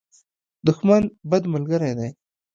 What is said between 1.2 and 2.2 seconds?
بد ملګری دی.